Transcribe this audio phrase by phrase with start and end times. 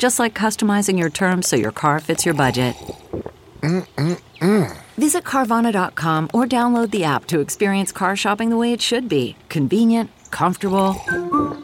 [0.00, 2.74] Just like customizing your terms so your car fits your budget.
[4.96, 9.36] Visit Carvana.com or download the app to experience car shopping the way it should be
[9.50, 10.96] convenient, comfortable.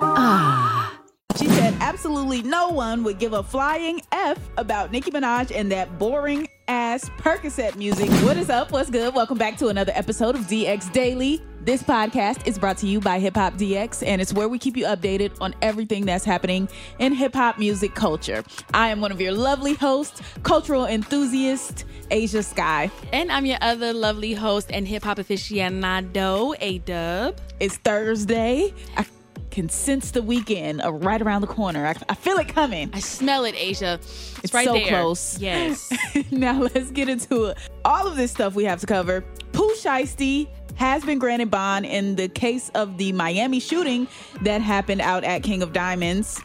[0.03, 1.01] Ah.
[1.39, 5.99] She said absolutely no one would give a flying F about Nicki Minaj and that
[5.99, 8.11] boring ass Percocet music.
[8.23, 8.71] What is up?
[8.71, 9.15] What's good?
[9.15, 11.41] Welcome back to another episode of DX Daily.
[11.67, 14.77] This podcast is brought to you by Hip Hop DX, and it's where we keep
[14.77, 16.69] you updated on everything that's happening
[17.01, 18.45] in hip hop music culture.
[18.73, 22.89] I am one of your lovely hosts, cultural enthusiast, Asia Sky.
[23.13, 27.41] And I'm your other lovely host and hip hop aficionado, A Dub.
[27.59, 28.73] It's Thursday.
[28.97, 29.05] I
[29.51, 31.85] can sense the weekend uh, right around the corner.
[31.85, 32.91] I, I feel it coming.
[32.93, 33.95] I smell it, Asia.
[33.95, 34.87] It's, It's right so there.
[34.87, 35.41] close.
[35.41, 35.93] Yes.
[36.31, 37.59] now let's get into it.
[37.85, 39.23] All of this stuff we have to cover.
[39.53, 40.47] Pooh Shiesty
[40.77, 44.07] has been granted bond in the case of the Miami shooting
[44.43, 46.41] that happened out at King of Diamonds.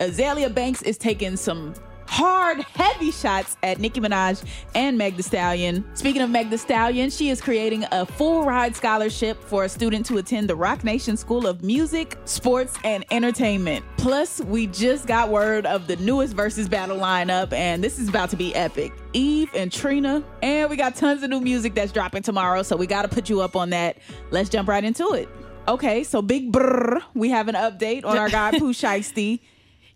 [0.00, 1.74] Azealia Banks is taking some
[2.12, 5.82] hard, heavy shots at Nicki Minaj and Meg Thee Stallion.
[5.94, 10.04] Speaking of Meg Thee Stallion, she is creating a full ride scholarship for a student
[10.06, 13.82] to attend the Roc Nation School of Music, Sports, and Entertainment.
[13.96, 18.28] Plus, we just got word of the newest versus battle lineup, and this is about
[18.28, 18.92] to be epic.
[19.14, 22.86] Eve and Trina, and we got tons of new music that's dropping tomorrow, so we
[22.86, 23.96] got to put you up on that.
[24.30, 25.30] Let's jump right into it.
[25.66, 29.40] Okay, so big brr, we have an update on our guy Pooh Shiesty.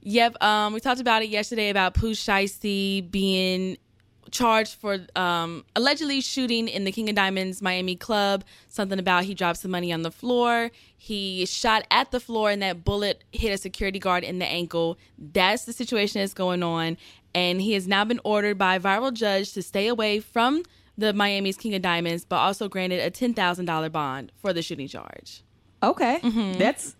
[0.06, 0.42] Yep.
[0.42, 3.76] Um, we talked about it yesterday about Pooh Shiesty being
[4.30, 8.44] charged for um, allegedly shooting in the King of Diamonds Miami club.
[8.68, 10.70] Something about he dropped some money on the floor.
[10.96, 14.98] He shot at the floor, and that bullet hit a security guard in the ankle.
[15.18, 16.96] That's the situation that's going on.
[17.34, 20.62] And he has now been ordered by a viral judge to stay away from
[20.96, 25.42] the Miami's King of Diamonds, but also granted a $10,000 bond for the shooting charge.
[25.82, 26.20] Okay.
[26.58, 26.96] That's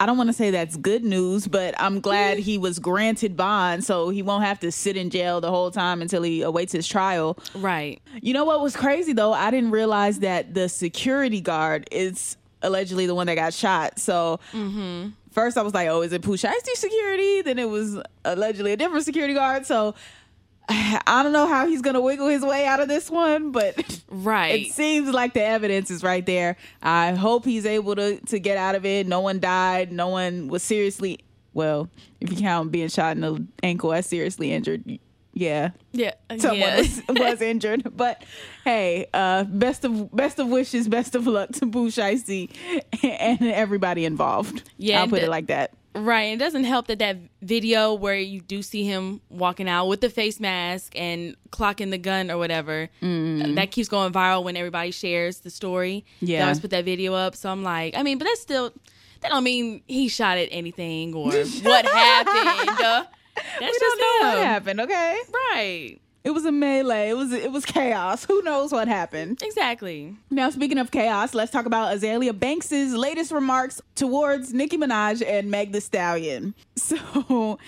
[0.00, 3.84] I don't want to say that's good news, but I'm glad he was granted bond
[3.84, 6.86] so he won't have to sit in jail the whole time until he awaits his
[6.86, 7.36] trial.
[7.54, 8.00] Right.
[8.22, 9.32] You know what was crazy though?
[9.32, 13.98] I didn't realize that the security guard is allegedly the one that got shot.
[13.98, 15.10] So mm-hmm.
[15.32, 17.42] first I was like, oh, is it Pooh Shiesty security?
[17.42, 19.66] Then it was allegedly a different security guard.
[19.66, 19.94] So
[21.06, 24.66] I don't know how he's gonna wiggle his way out of this one, but Right.
[24.66, 26.56] it seems like the evidence is right there.
[26.82, 29.06] I hope he's able to to get out of it.
[29.06, 29.92] No one died.
[29.92, 31.20] No one was seriously
[31.54, 31.88] well.
[32.20, 34.98] If you count being shot in the ankle as seriously injured,
[35.32, 36.12] yeah, yeah.
[36.36, 36.76] someone yeah.
[36.78, 37.96] was, was injured.
[37.96, 38.24] But
[38.64, 42.50] hey, uh, best of best of wishes, best of luck to Pooh Shiesty
[43.02, 44.68] and everybody involved.
[44.76, 45.72] Yeah, I'll put it like that.
[45.94, 46.32] Right.
[46.34, 50.10] It doesn't help that that video where you do see him walking out with the
[50.10, 53.06] face mask and clocking the gun or whatever, uh,
[53.54, 56.04] that keeps going viral when everybody shares the story.
[56.20, 56.42] They Yeah.
[56.44, 57.34] always put that video up.
[57.34, 58.72] So I'm like, I mean, but that's still,
[59.22, 61.32] that don't mean he shot at anything or
[61.62, 62.80] what happened.
[62.80, 63.04] Uh,
[63.36, 64.80] that's We just don't know what happened.
[64.82, 65.18] Okay,
[65.52, 65.98] Right.
[66.28, 67.08] It was a melee.
[67.08, 68.26] It was it was chaos.
[68.26, 69.42] Who knows what happened?
[69.42, 70.14] Exactly.
[70.28, 75.50] Now, speaking of chaos, let's talk about Azealia Banks's latest remarks towards Nicki Minaj and
[75.50, 76.54] Meg Thee Stallion.
[76.76, 77.58] So,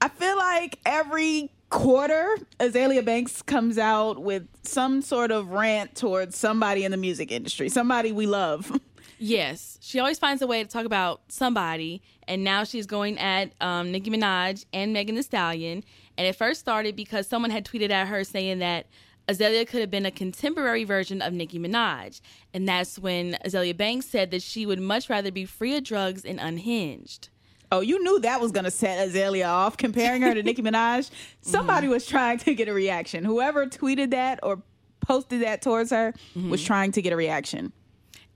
[0.00, 6.38] I feel like every quarter, Azealia Banks comes out with some sort of rant towards
[6.38, 8.70] somebody in the music industry, somebody we love.
[9.18, 13.52] Yes, she always finds a way to talk about somebody, and now she's going at
[13.60, 15.84] um, Nicki Minaj and Megan Thee Stallion.
[16.16, 18.86] And it first started because someone had tweeted at her saying that
[19.28, 22.20] Azealia could have been a contemporary version of Nicki Minaj,
[22.52, 26.24] and that's when Azealia Banks said that she would much rather be free of drugs
[26.24, 27.30] and unhinged.
[27.72, 31.10] Oh, you knew that was going to set Azealia off, comparing her to Nicki Minaj.
[31.40, 33.24] Somebody was trying to get a reaction.
[33.24, 34.62] Whoever tweeted that or
[35.00, 36.14] posted that towards her
[36.48, 37.72] was trying to get a reaction.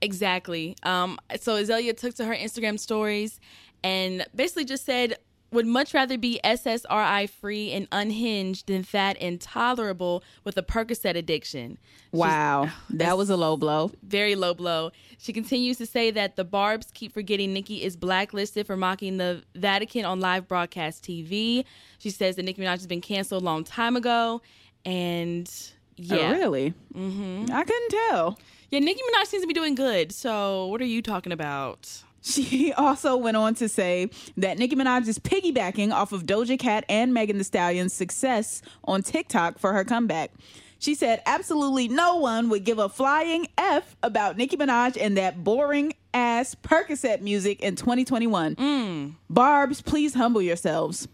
[0.01, 0.75] Exactly.
[0.83, 3.39] Um, so Azealia took to her Instagram stories
[3.83, 5.17] and basically just said
[5.51, 11.15] would much rather be SSRI free and unhinged than fat and tolerable with a Percocet
[11.15, 11.77] addiction.
[12.11, 13.91] Wow, that was a low blow.
[14.03, 14.91] Very low blow.
[15.17, 19.43] She continues to say that the Barbs keep forgetting Nicki is blacklisted for mocking the
[19.55, 21.65] Vatican on live broadcast TV.
[21.97, 24.41] She says that Nicki Minaj has been canceled a long time ago.
[24.85, 25.51] And
[25.97, 26.31] yeah.
[26.31, 26.73] Oh, really?
[26.93, 27.51] Mm-hmm.
[27.51, 28.39] I couldn't tell.
[28.69, 30.11] Yeah, Nicki Minaj seems to be doing good.
[30.11, 32.03] So what are you talking about?
[32.21, 36.85] She also went on to say that Nicki Minaj is piggybacking off of Doja Cat
[36.89, 40.31] and Megan Thee Stallion's success on TikTok for her comeback.
[40.79, 45.43] She said, absolutely no one would give a flying F about Nicki Minaj and that
[45.43, 48.55] boring ass Percocet music in 2021.
[48.55, 49.15] Mm.
[49.29, 51.07] Barbs, please humble yourselves.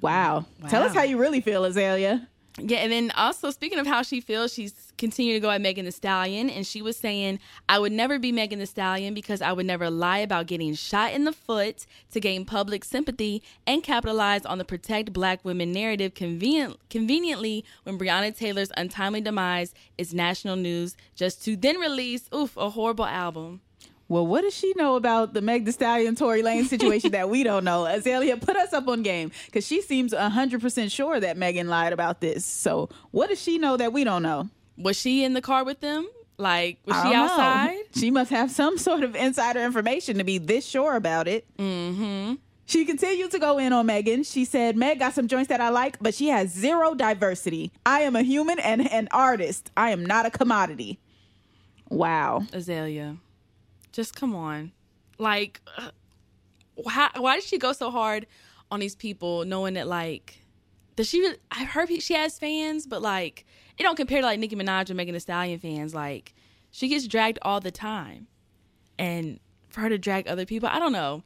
[0.00, 0.46] Wow.
[0.68, 2.26] Tell us how you really feel, Azealia.
[2.62, 5.86] Yeah, and then also speaking of how she feels, she's continued to go at Megan
[5.86, 9.52] Thee Stallion, and she was saying, "I would never be Megan Thee Stallion because I
[9.52, 14.44] would never lie about getting shot in the foot to gain public sympathy and capitalize
[14.44, 20.56] on the protect Black women narrative convenient, conveniently when Breonna Taylor's untimely demise is national
[20.56, 23.62] news, just to then release, oof, a horrible album."
[24.10, 27.44] Well, what does she know about the Meg Thee Stallion Tory Lanez situation that we
[27.44, 27.84] don't know?
[27.84, 32.20] Azealia, put us up on game because she seems 100% sure that Megan lied about
[32.20, 32.44] this.
[32.44, 34.50] So, what does she know that we don't know?
[34.76, 36.08] Was she in the car with them?
[36.38, 37.22] Like, was she don't know.
[37.22, 37.78] outside?
[37.94, 41.46] She must have some sort of insider information to be this sure about it.
[41.56, 42.34] Mm-hmm.
[42.64, 44.24] She continued to go in on Megan.
[44.24, 47.70] She said, Meg got some joints that I like, but she has zero diversity.
[47.86, 49.70] I am a human and an artist.
[49.76, 50.98] I am not a commodity.
[51.88, 52.42] Wow.
[52.52, 53.16] Azalea,
[53.92, 54.72] just come on.
[55.18, 55.90] Like, uh,
[56.74, 58.26] why, why did she go so hard
[58.70, 60.38] on these people, knowing that like,
[60.96, 61.20] does she?
[61.20, 63.44] Really, I heard she has fans, but like,
[63.78, 65.94] it don't compare to like Nicki Minaj or Megan Thee Stallion fans.
[65.94, 66.34] Like,
[66.70, 68.26] she gets dragged all the time,
[68.98, 71.22] and for her to drag other people, I don't know.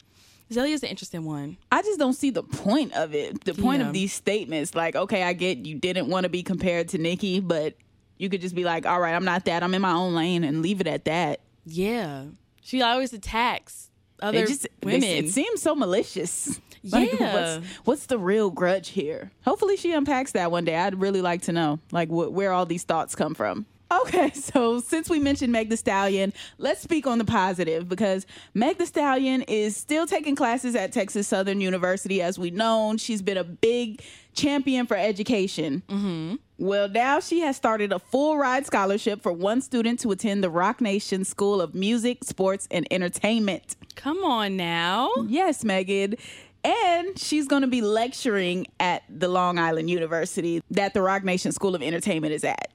[0.51, 1.57] Azealia's an interesting one.
[1.73, 3.45] I just don't see the point of it.
[3.45, 3.87] The point Yeah.
[3.89, 7.41] of these statements, like, okay, I get you didn't want to be compared to Nicki,
[7.41, 7.75] but
[8.19, 9.63] you could just be like, all right, I'm not that.
[9.63, 11.41] I'm in my own lane and leave it at that.
[11.65, 12.25] Yeah,
[12.65, 13.91] she always attacks
[14.21, 15.05] other It just women.
[15.05, 16.61] It, seems so malicious.
[16.91, 17.57] Like, Yeah.
[17.57, 19.31] what's, what's the real grudge here?
[19.47, 20.77] Hopefully, she unpacks that one day.
[20.77, 23.65] I'd really like to know, like, wh- where all these thoughts come from.
[24.03, 28.77] Okay, so since we mentioned Meg Thee Stallion, let's speak on the positive because Meg
[28.77, 32.21] Thee Stallion is still taking classes at Texas Southern University.
[32.21, 34.03] As we know, she's been a big
[34.35, 35.83] champion for education.
[35.89, 36.35] Mm-hmm.
[36.57, 40.51] Well, now she has started a full ride scholarship for one student to attend the
[40.51, 43.75] Roc Nation School of Music, Sports, and Entertainment.
[43.97, 45.11] Come on now.
[45.27, 46.15] Yes, Megan.
[46.63, 51.53] And she's going to be lecturing at the Long Island University that the Roc Nation
[51.53, 52.71] School of Entertainment is at.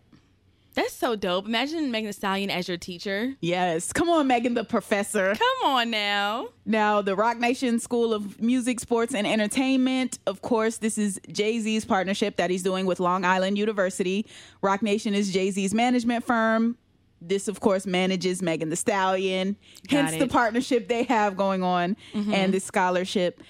[0.75, 1.45] That's so dope.
[1.45, 3.35] Imagine Megan Thee Stallion as your teacher.
[3.41, 3.91] Yes.
[3.91, 5.35] Come on, Megan the professor.
[5.35, 6.49] Come on now.
[6.65, 10.19] Now, the Roc Nation School of Music, Sports, and Entertainment.
[10.27, 14.25] Of course, this is Jay Z's partnership that he's doing with Long Island University.
[14.61, 16.77] Roc Nation is Jay Z's management firm.
[17.21, 19.57] This, of course, manages Megan Thee Stallion.
[19.87, 22.33] Got hence the partnership they have going on mm-hmm.
[22.33, 23.41] and the scholarship.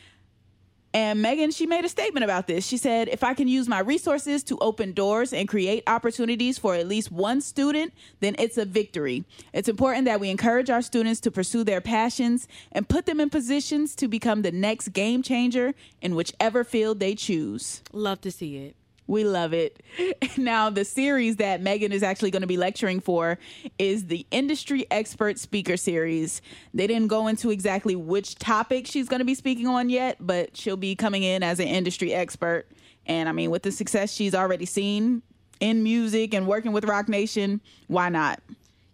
[0.94, 2.65] And Megan, she made a statement about this.
[2.65, 6.74] She said, If I can use my resources to open doors and create opportunities for
[6.74, 9.24] at least one student, then it's a victory.
[9.53, 13.30] It's important that we encourage our students to pursue their passions and put them in
[13.30, 17.83] positions to become the next game changer in whichever field they choose.
[17.94, 18.75] Love to see it.
[19.09, 19.81] We love it.
[20.38, 23.39] Now, the series that Megan is actually going to be lecturing for
[23.78, 26.42] is the Industry Expert Speaker Series.
[26.73, 30.56] They didn't go into exactly which topic she's going to be speaking on yet, but
[30.56, 32.68] she'll be coming in as an industry expert.
[33.06, 35.23] And I mean, with the success she's already seen
[35.59, 38.39] in music and working with Roc Nation, why not?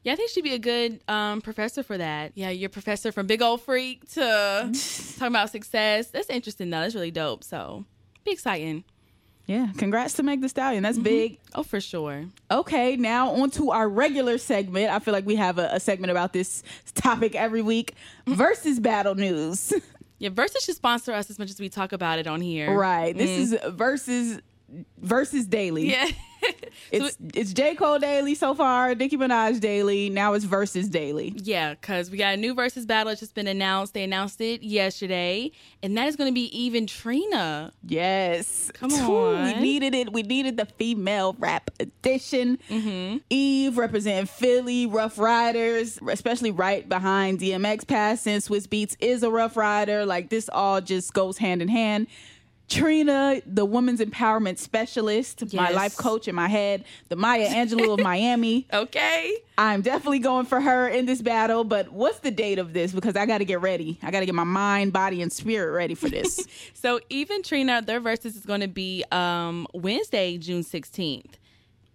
[0.03, 2.31] Yeah, I think she'd be a good um, professor for that.
[2.35, 4.21] Yeah, you're professor from Big Old Freak to
[5.17, 6.07] talking about success.
[6.07, 6.79] That's interesting, though.
[6.79, 7.43] That's really dope.
[7.43, 7.85] So,
[8.23, 8.85] be exciting.
[9.45, 10.81] Yeah, congrats to Meg Thee Stallion.
[10.81, 11.03] That's mm-hmm.
[11.03, 11.39] big.
[11.53, 12.25] Oh, for sure.
[12.49, 14.89] Okay, now on to our regular segment.
[14.89, 16.63] I feel like we have a, a segment about this
[16.95, 17.93] topic every week
[18.25, 18.33] mm-hmm.
[18.33, 19.73] versus battle news.
[20.17, 22.73] Yeah, Versus should sponsor us as much as we talk about it on here.
[22.73, 23.15] right.
[23.15, 23.37] This mm.
[23.37, 24.39] is versus
[24.97, 25.91] versus daily.
[25.91, 26.09] Yeah.
[26.91, 27.73] It's it's J.
[27.75, 30.09] Cole daily so far, Nicki Minaj daily.
[30.09, 31.33] Now it's versus daily.
[31.37, 33.11] yeah, because we got a new Versus battle.
[33.11, 33.93] It's just been announced.
[33.93, 35.51] They announced it yesterday.
[35.81, 37.73] And that is going to be even Trina.
[37.85, 38.71] Yes.
[38.75, 40.13] Come Ooh, We needed it.
[40.13, 42.59] We needed the female rap edition.
[42.69, 43.17] Mm-hmm.
[43.29, 49.31] Eve representing Philly, Rough Riders, especially right behind DMX Pass since Swizz Beatz is a
[49.31, 50.05] Rough Rider.
[50.05, 52.07] Like this all just goes hand in hand.
[52.67, 57.99] Trina, the women's empowerment specialist, my life coach in my head, the Maya Angelou of
[58.03, 58.67] Miami.
[58.73, 59.37] Okay.
[59.57, 62.91] I'm definitely going for her in this battle, but what's the date of this?
[62.91, 63.99] Because I got to get ready.
[64.01, 66.45] I got to get my mind, body, and spirit ready for this.
[66.73, 71.31] So even Trina, their versus is going to be um, Wednesday, June 16th.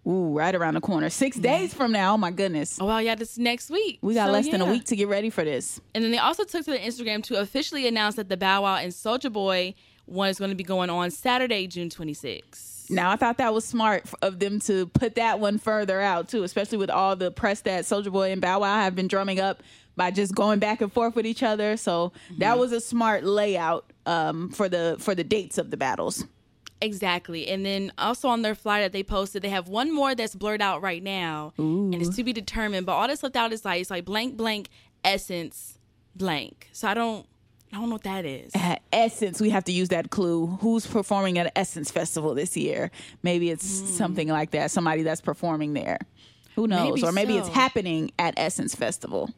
[0.07, 1.09] Ooh, right around the corner.
[1.09, 2.15] Six days from now.
[2.15, 2.79] Oh my goodness.
[2.81, 2.97] Oh, wow.
[2.97, 3.99] Yeah, this next week.
[4.01, 5.79] We got So, less than a week to get ready for this.
[5.93, 8.77] And then they also took to the Instagram to officially announce that the Bow Wow
[8.77, 12.89] and Soldier Boy one is going to be going on Saturday, June 26th.
[12.89, 16.43] Now I thought that was smart of them to put that one further out too,
[16.43, 19.63] especially with all the press that Soldier Boy and Bow Wow have been drumming up
[19.95, 21.77] by just going back and forth with each other.
[21.77, 26.25] So that was a smart layout um, for the for the dates of the battles.
[26.81, 27.47] Exactly.
[27.47, 30.61] And then also on their flyer that they posted, they have one more that's blurred
[30.61, 31.53] out right now.
[31.57, 32.87] And it's to be determined.
[32.87, 34.69] But all that's left out is like it's like blank blank
[35.03, 35.77] essence
[36.15, 36.69] blank.
[36.71, 37.27] So I don't
[37.71, 38.51] I don't know what that is.
[38.53, 40.47] At Essence, we have to use that clue.
[40.59, 42.91] Who's performing at Essence Festival this year?
[43.23, 43.87] Maybe it's hmm.
[43.87, 44.71] something like that.
[44.71, 45.99] Somebody that's performing there.
[46.55, 46.95] Who knows?
[46.95, 49.29] Maybe or maybe it's happening at Essence Festival.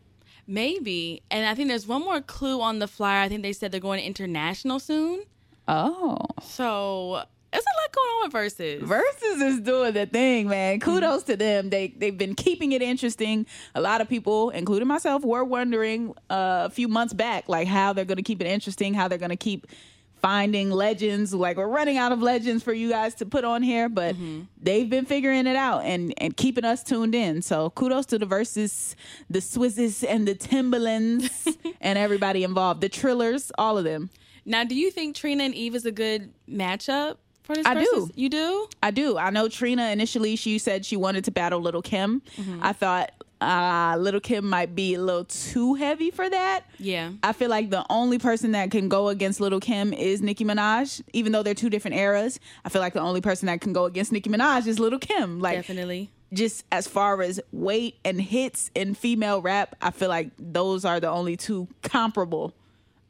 [0.48, 1.22] Maybe.
[1.30, 3.22] And I think there's one more clue on the flyer.
[3.22, 5.24] I think they said they're going international soon.
[5.68, 6.18] Oh.
[6.42, 7.24] So
[7.54, 8.84] there's a lot going on with verses.
[8.84, 10.80] Versus is doing the thing, man.
[10.80, 11.70] Kudos to them.
[11.70, 13.46] They they've been keeping it interesting.
[13.76, 17.94] A lot of people, including myself, were wondering uh, a few months back, like how
[17.94, 19.68] they're going to keep it interesting, how they're going to keep
[20.16, 21.32] finding legends.
[21.32, 24.16] Like we're running out of legends for you guys to put on here, but
[24.60, 27.44] they've been figuring it out and and keeping us tuned in.
[27.44, 28.96] So kudos to the verses,
[29.30, 34.10] the Swizzes and the Timbalands and everybody involved, the Trillers, all of them.
[34.46, 38.10] Now, do you think Trina and Eve is a good matchup for this I do.
[38.16, 38.68] You do?
[38.82, 39.18] I do.
[39.18, 42.22] I know Trina initially she said she wanted to battle Little Kim.
[42.62, 46.62] I thought uh Little Kim might be a little too heavy for that.
[46.80, 47.12] Yeah.
[47.24, 51.02] I feel like the only person that can go against Little Kim is Nicki Minaj,
[51.12, 52.40] even though they're two different eras.
[52.64, 55.42] I feel like the only person that can go against Nicki Minaj is Little Kim.
[55.42, 56.10] Like Definitely.
[56.32, 61.02] just as far as weight and hits in female rap, I feel like those are
[61.02, 62.54] the only two comparable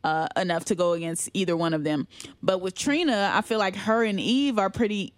[0.04, 2.08] uh, enough to go against either one of them.
[2.42, 5.14] But with Trina, I feel like her and Eve are pretty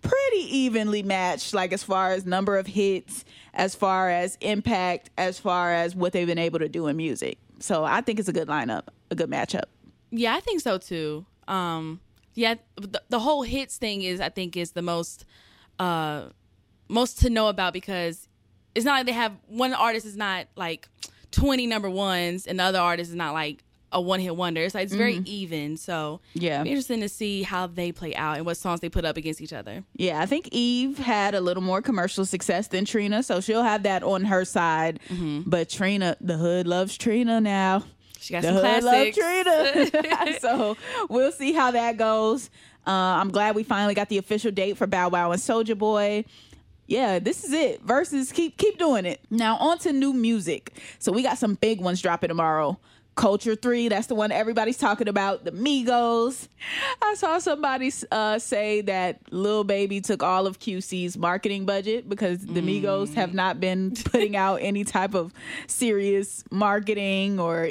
[0.00, 5.40] pretty evenly matched like as far as number of hits, as far as impact, as
[5.40, 7.38] far as what they've been able to do in music.
[7.58, 9.64] So I think it's a good lineup, a good matchup.
[10.10, 11.26] Yeah, I think so too.
[11.48, 12.00] Um,
[12.34, 15.24] yeah, the, the whole hits thing is, I think, is the most,
[15.80, 16.26] uh,
[16.88, 18.28] most to know about because
[18.74, 20.88] it's not like they have one artist is not like
[21.32, 24.60] twenty number ones and the other artist is not like a one hit wonder.
[24.62, 25.76] It's like it's very even.
[25.76, 26.62] So Yeah.
[26.62, 29.40] be interesting to see how they play out and what songs they put up against
[29.40, 29.84] each other.
[29.94, 33.84] Yeah, I think Eve had a little more commercial success than Trina, so she'll have
[33.84, 35.00] that on her side.
[35.46, 37.84] But Trina, the hood loves Trina now.
[38.20, 39.14] She got the some hood love.
[39.14, 40.38] Trina.
[40.40, 40.76] so
[41.08, 42.50] we'll see how that goes.
[42.86, 46.24] Uh, I'm glad we finally got the official date for Bow Wow and Soldier Boy.
[46.86, 47.82] Yeah, this is it.
[47.82, 49.20] Versus keep keep doing it.
[49.30, 50.72] Now on to new music.
[50.98, 52.78] So we got some big ones dropping tomorrow.
[53.18, 55.44] Culture 3, that's the one everybody's talking about.
[55.44, 56.46] The Migos.
[57.02, 62.46] I saw somebody uh, say that Lil Baby took all of QC's marketing budget because
[62.46, 65.32] the Migos have not been putting out any type of
[65.66, 67.70] serious marketing or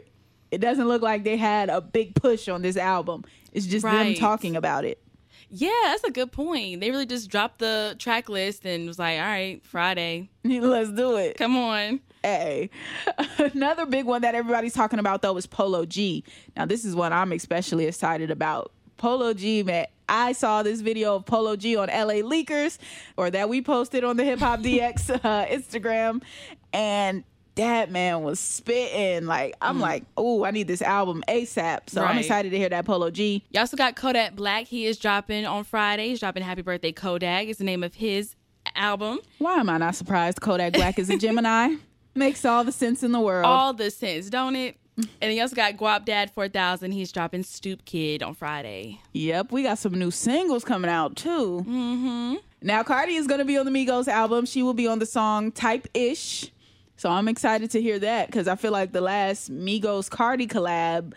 [0.51, 3.23] it doesn't look like they had a big push on this album.
[3.53, 4.17] It's just them Right.
[4.17, 5.01] talking about it.
[5.49, 6.81] Yeah, that's a good point.
[6.81, 11.15] They really just dropped the track list and was like, all right, Friday, Let's do
[11.15, 11.37] it.
[11.37, 12.01] come on.
[12.23, 12.69] Hey,
[13.37, 16.23] another big one that everybody's talking about though is Polo G.
[16.55, 18.71] Now, this is what I'm especially excited about.
[18.97, 19.87] Polo G, man.
[20.09, 22.77] I saw this video of Polo G on LA Leakers,
[23.17, 26.23] or that we posted on the Hip Hop DX uh, Instagram,
[26.71, 27.23] and
[27.55, 29.25] that man was spitting.
[29.25, 31.89] Like, I'm like, oh, I need this album ASAP.
[31.89, 33.43] So I'm excited to hear that Polo G.
[33.51, 34.67] You also got Kodak Black.
[34.67, 36.09] He is dropping on Friday.
[36.09, 37.47] He's dropping Happy Birthday Kodak.
[37.47, 38.35] Is the name of his
[38.75, 39.19] album.
[39.39, 41.75] Why am I not surprised Kodak Black is a Gemini?
[42.17, 43.45] Makes all the sense in the world.
[43.45, 44.75] All the sense, don't it?
[45.21, 46.91] And he also got Guapdad 4000.
[46.91, 48.99] He's dropping Stoop Kid on Friday.
[49.13, 51.63] Yep, we got some new singles coming out too.
[51.67, 52.35] Mm-hmm.
[52.63, 54.47] Now Cardi is going to be on the Migos album.
[54.47, 56.51] She will be on the song Type Ish.
[56.95, 61.13] So I'm excited to hear that because I feel like the last Migos Cardi collab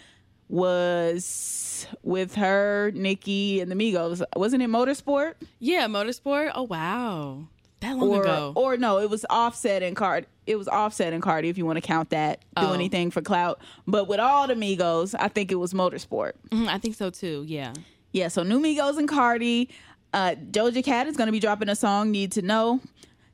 [0.49, 4.23] was with her, Nicki, and the Migos.
[4.37, 5.35] Wasn't it Motorsport?
[5.59, 6.53] Yeah, Motorsport.
[6.55, 7.45] Oh, wow.
[7.81, 8.53] That long Or ago.
[8.57, 10.27] or no, it was Offset and Cardi.
[10.51, 12.41] It was Offset and Cardi if you want to count that.
[12.57, 12.73] Do Oh.
[12.73, 13.61] anything for clout.
[13.87, 16.33] But with all the Migos, I think it was Motorsport.
[16.51, 17.45] Mhm, I think so too.
[17.47, 17.73] Yeah.
[18.13, 19.69] Yeah, so New Migos and Cardi.
[20.13, 22.81] Uh, Doja Cat is going to be dropping a song, Need to Know.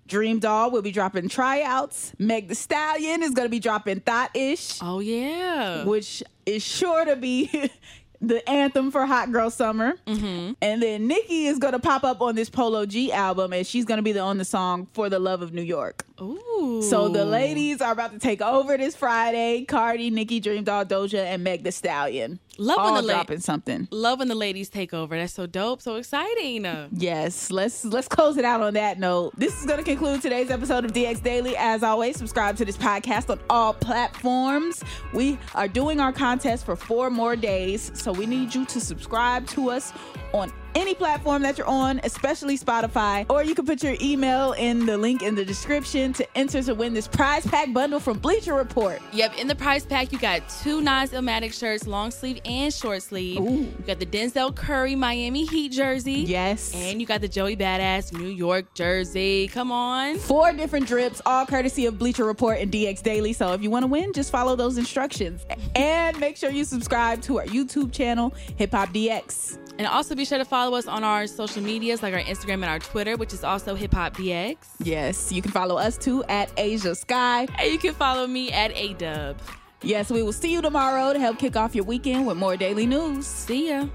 [0.08, 2.12] DreamDoll will be dropping tryouts.
[2.18, 5.84] Meg Thee Stallion is going to be dropping Thot Ish, Oh, yeah.
[5.84, 7.70] which is sure to be
[8.20, 9.94] the anthem for Hot Girl Summer.
[10.06, 10.52] Mm-hmm.
[10.62, 13.84] And then Nicki is going to pop up on this Polo G album, and she's
[13.84, 16.04] going to be the, on the song For the Love of New York.
[16.20, 16.82] Ooh.
[16.82, 19.64] So the ladies are about to take over this Friday.
[19.64, 22.40] Cardi, Nicki, DreamDoll, Doja, and Meg Thee Stallion.
[22.58, 23.86] Love when all the la- dropping something.
[23.90, 25.16] Love when the ladies take over.
[25.16, 26.66] That's so dope, so exciting.
[26.92, 29.32] Yes, let's let's close it out on that note.
[29.36, 31.54] This is going to conclude today's episode of DX Daily.
[31.56, 34.82] As always, subscribe to this podcast on all platforms.
[35.12, 39.46] We are doing our contest for four more days, so we need you to subscribe
[39.48, 39.92] to us
[40.32, 44.84] on any platform that you're on, especially Spotify, or you can put your email in
[44.84, 48.52] the link in the description to enter to win this prize pack bundle from Bleacher
[48.54, 49.00] Report.
[49.12, 53.02] Yep, in the prize pack, you got two Nas Illmatic shirts, long sleeve and short
[53.02, 53.40] sleeve.
[53.40, 53.62] Ooh.
[53.62, 56.24] You got the Denzel Curry Miami Heat jersey.
[56.26, 56.74] Yes.
[56.74, 59.48] And you got the Joey Badass New York jersey.
[59.48, 60.18] Come on.
[60.18, 63.32] Four different drips, all courtesy of Bleacher Report and DX Daily.
[63.32, 65.46] So if you want to win, just follow those instructions.
[65.74, 69.58] And make sure you subscribe to our YouTube channel, Hip Hop DX.
[69.78, 72.64] And also be sure to follow us on our social medias like our Instagram and
[72.64, 74.56] our Twitter, which is also Hip Hop DX.
[74.82, 77.46] Yes, you can follow us too at Asia Sky.
[77.58, 79.36] And you can follow me at ADub.
[79.82, 82.86] Yes, we will see you tomorrow to help kick off your weekend with more daily
[82.86, 83.26] news.
[83.26, 83.86] See ya.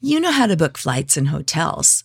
[0.00, 2.04] You know how to book flights and hotels.